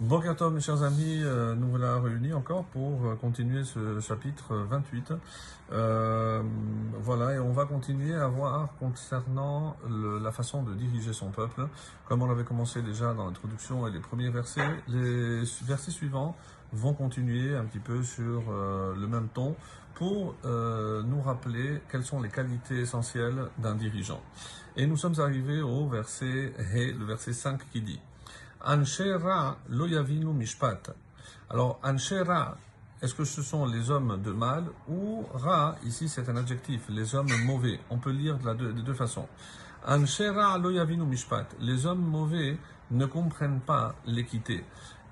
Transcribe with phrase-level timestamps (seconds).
[0.00, 0.20] Bon
[0.50, 5.12] mes chers amis, euh, nous voilà réunis encore pour euh, continuer ce chapitre 28.
[5.70, 6.42] Euh,
[7.00, 11.68] voilà, et on va continuer à voir concernant la façon de diriger son peuple.
[12.08, 16.34] Comme on avait commencé déjà dans l'introduction et les premiers versets, les versets suivants
[16.72, 19.54] vont continuer un petit peu sur le même ton
[19.94, 24.20] pour nous rappeler quelles sont les qualités essentielles d'un dirigeant.
[24.76, 28.00] Et nous sommes arrivés au verset le verset 5 qui dit
[28.66, 30.94] Anshera lo yavinu mishpat.
[31.50, 32.56] Alors, Anshera,
[33.02, 37.14] est-ce que ce sont les hommes de mal ou Ra, ici c'est un adjectif, les
[37.14, 37.78] hommes mauvais.
[37.90, 39.28] On peut lire de, deux, de deux façons.
[39.86, 41.46] Anshera lo yavinu mishpat.
[41.60, 42.56] Les hommes mauvais
[42.90, 44.64] ne comprennent pas l'équité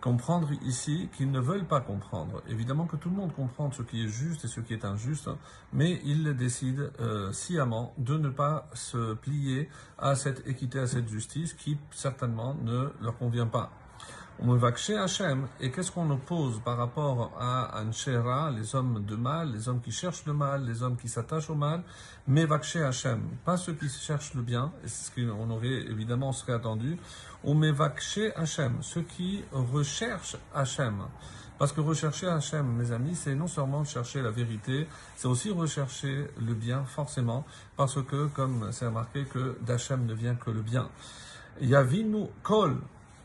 [0.02, 2.42] comprendre ici qu'ils ne veulent pas comprendre.
[2.48, 5.30] Évidemment que tout le monde comprend ce qui est juste et ce qui est injuste,
[5.72, 11.08] mais ils décident euh, sciemment de ne pas se plier à cette équité, à cette
[11.08, 13.70] justice qui certainement ne leur convient pas.
[14.40, 14.58] On
[15.60, 19.92] et qu'est-ce qu'on oppose par rapport à Anshera, les hommes de mal, les hommes qui
[19.92, 21.84] cherchent le mal, les hommes qui s'attachent au mal,
[22.26, 26.32] mais Vakshe Hachem, pas ceux qui cherchent le bien, et c'est ce qu'on aurait évidemment
[26.32, 26.98] serait attendu,
[27.44, 31.04] ou Vakshe Hachem, ceux qui recherchent Hachem.
[31.58, 36.26] Parce que rechercher Hachem, mes amis, c'est non seulement chercher la vérité, c'est aussi rechercher
[36.44, 37.44] le bien, forcément,
[37.76, 40.88] parce que, comme c'est remarqué, que d'Hachem ne vient que le bien.
[41.60, 42.78] Yavinu Kol,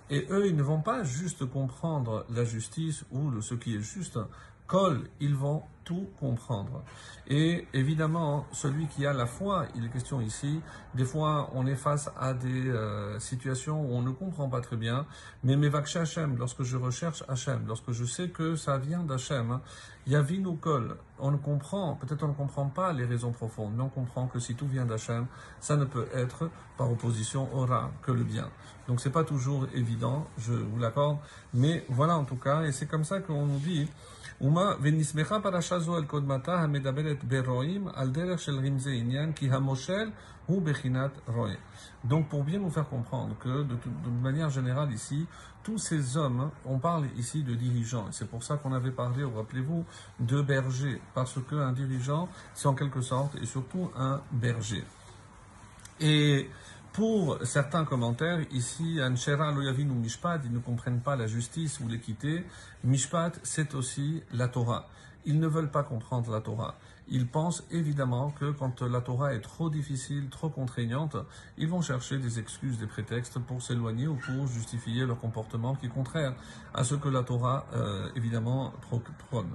[0.09, 4.19] et eux, ils ne vont pas juste comprendre la justice ou ce qui est juste.
[4.67, 6.83] Kol, ils vont tout comprendre.
[7.27, 10.61] Et évidemment, celui qui a la foi, il est question ici,
[10.95, 14.75] des fois on est face à des euh, situations où on ne comprend pas très
[14.75, 15.05] bien,
[15.43, 19.61] mais Mevaksh Hachem, lorsque je recherche Hachem, lorsque je sais que ça vient d'Hachem, hein,
[20.08, 23.83] Yavin ou Kol, on ne comprend, peut-être on ne comprend pas les raisons profondes, mais
[23.83, 25.25] on comprend que si tout vient d'Hachem,
[25.61, 28.49] ça ne peut être par opposition au Ra que le bien.
[28.89, 31.17] Donc c'est pas toujours évident, je vous l'accorde,
[31.53, 33.88] mais voilà en tout cas, et c'est comme ça qu'on nous dit,
[42.04, 43.77] donc pour bien nous faire comprendre que de,
[44.21, 45.26] manière générale ici,
[45.64, 48.08] tous ces hommes, on parle ici de dirigeants.
[48.11, 49.83] C'est pour ça qu'on avait parlé, rappelez-vous,
[50.20, 51.02] de berger.
[51.14, 54.83] Parce qu'un dirigeant, c'est en quelque sorte, et surtout un berger.
[55.99, 56.49] Et
[56.93, 61.87] pour certains commentaires, ici, Anshera Loyavin ou Mishpat, ils ne comprennent pas la justice ou
[61.87, 62.45] l'équité.
[62.83, 64.87] Mishpat, c'est aussi la Torah.
[65.26, 66.76] Ils ne veulent pas comprendre la Torah.
[67.10, 71.16] Ils pensent évidemment que quand la Torah est trop difficile, trop contraignante,
[71.58, 75.86] ils vont chercher des excuses, des prétextes pour s'éloigner ou pour justifier leur comportement qui
[75.86, 76.33] est contraire
[76.73, 78.73] à ce que la Torah, euh, évidemment,
[79.30, 79.52] prône.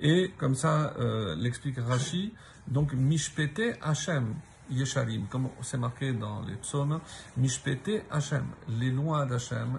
[0.00, 2.34] Et comme ça euh, l'explique Rashi,
[2.68, 4.34] donc Mishpete Hashem,
[4.70, 7.00] Yesharim, comme c'est marqué dans les psaumes,
[7.36, 9.78] Mishpete Hashem, les lois d'Hashem,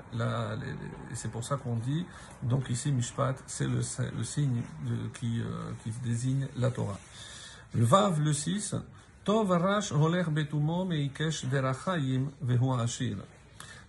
[1.13, 2.05] c'est pour ça qu'on dit,
[2.43, 4.61] donc ici Mishpat, c'est le, signe
[5.19, 6.99] qui, euh, qui, désigne la Torah.
[7.73, 8.75] Le Vav, le 6,
[9.23, 13.17] Tov Rash Holer Betumo Meikesh Derachayim Vehu Ashir.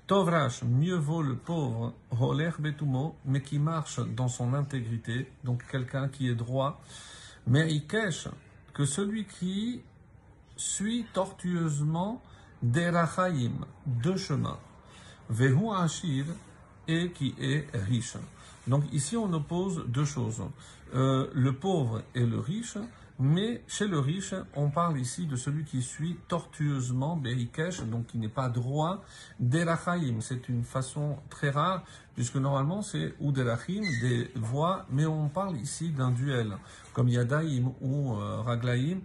[0.06, 5.64] Tov Rash, mieux vaut le pauvre, Holer Betumo, mais qui marche dans son intégrité, donc
[5.70, 6.81] quelqu'un qui est droit,
[7.47, 8.28] Meikesh,
[8.75, 9.82] que celui qui
[10.58, 12.20] suit tortueusement
[12.62, 13.52] des rachaim,
[13.86, 14.58] deux chemins,
[15.30, 16.26] vehu ashir,
[16.86, 18.16] et qui est riche.
[18.66, 20.42] Donc ici on oppose deux choses,
[20.94, 22.76] euh, le pauvre et le riche,
[23.21, 28.19] mais chez le riche, on parle ici de celui qui suit tortueusement Berikesh, donc qui
[28.19, 29.03] n'est pas droit,
[29.41, 30.21] Delachaim.
[30.21, 31.83] C'est une façon très rare,
[32.15, 36.56] puisque normalement c'est ou Delachim, des voies, mais on parle ici d'un duel,
[36.93, 39.01] comme Yadaim ou euh, Raglaim.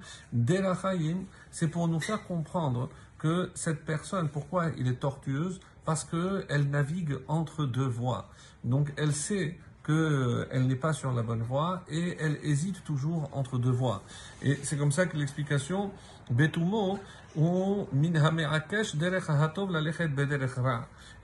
[1.49, 5.59] C'est pour nous faire comprendre que cette personne, pourquoi il est tortueuse?
[5.85, 8.29] Parce qu'elle navigue entre deux voies.
[8.63, 13.57] Donc elle sait qu'elle n'est pas sur la bonne voie et elle hésite toujours entre
[13.57, 14.01] deux voies.
[14.41, 15.91] Et c'est comme ça que l'explication
[16.31, 16.99] Betumo
[17.35, 17.87] ou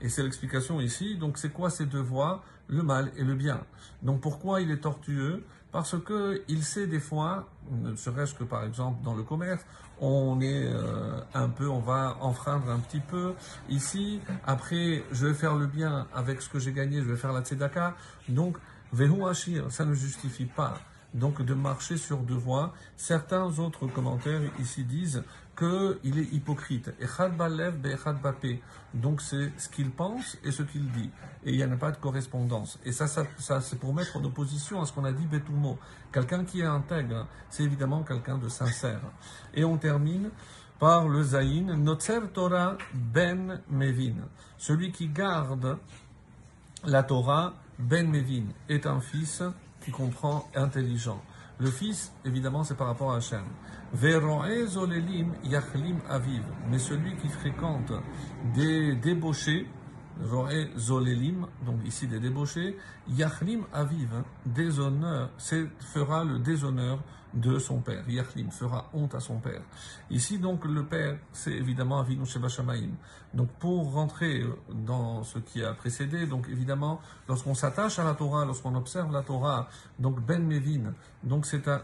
[0.00, 1.16] Et c'est l'explication ici.
[1.16, 3.60] Donc c'est quoi ces deux voies Le mal et le bien.
[4.02, 5.44] Donc pourquoi il est tortueux?
[5.72, 9.64] Parce que il sait des fois, ne serait-ce que par exemple dans le commerce,
[10.00, 13.34] on est euh, un peu, on va enfreindre un petit peu
[13.68, 14.20] ici.
[14.46, 17.42] Après, je vais faire le bien avec ce que j'ai gagné, je vais faire la
[17.42, 17.94] tzedaka.
[18.28, 18.56] Donc,
[18.92, 19.22] vehu
[19.68, 20.80] ça ne justifie pas
[21.14, 22.72] donc de marcher sur deux voies.
[22.96, 25.22] Certains autres commentaires ici disent
[25.58, 26.90] qu'il est hypocrite.
[28.94, 31.10] Donc c'est ce qu'il pense et ce qu'il dit.
[31.44, 32.78] Et il n'y a pas de correspondance.
[32.84, 35.78] Et ça, ça, c'est pour mettre en opposition à ce qu'on a dit Betumo.
[36.12, 39.00] Quelqu'un qui est intègre, c'est évidemment quelqu'un de sincère.
[39.54, 40.30] Et on termine
[40.78, 44.14] par le Zayin, Notzer Torah Ben Mevin.
[44.56, 45.78] Celui qui garde
[46.84, 49.42] la Torah, Ben Mevin, est un fils
[49.80, 51.20] qui comprend intelligent.
[51.58, 53.44] Le fils, évidemment, c'est par rapport à Hachem.
[53.94, 56.42] Zolelim Yachlim Aviv.
[56.70, 57.92] Mais celui qui fréquente
[58.54, 59.66] des débauchés,
[60.78, 62.78] Zolelim, donc ici des débauchés,
[63.08, 64.08] Yachlim Aviv,
[64.46, 65.30] déshonneur,
[65.92, 67.00] fera le déshonneur
[67.34, 68.08] de son père.
[68.08, 69.62] Yachlim fera honte à son père.
[70.10, 72.90] Ici, donc, le père, c'est évidemment Avinu Sheba Shamaim.
[73.34, 78.44] Donc, pour rentrer dans ce qui a précédé, donc évidemment, lorsqu'on s'attache à la Torah,
[78.44, 79.68] lorsqu'on observe la Torah,
[79.98, 81.80] donc Ben Mevin, donc c'est un,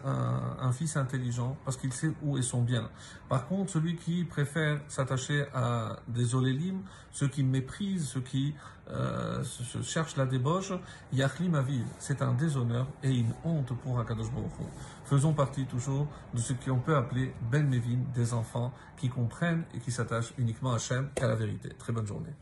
[0.61, 2.91] un, fils intelligent parce qu'il sait où est son bien.
[3.29, 6.83] Par contre, celui qui préfère s'attacher à des olélim,
[7.13, 8.55] ceux qui méprisent, ceux qui
[8.91, 9.43] euh,
[9.83, 10.73] cherchent la débauche,
[11.13, 14.53] Yachlim Aviv, c'est un déshonneur et une honte pour Akadosh Baruch
[15.05, 19.81] Faisons partie toujours de ce qu'on peut appeler Ben Mevin, des enfants qui comprennent et
[19.81, 21.71] qui s'attachent uniquement à Hachem et à la vérité.
[21.79, 22.35] Très bonne journée.